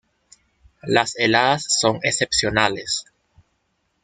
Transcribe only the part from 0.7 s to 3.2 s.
Las heladas son excepcionales.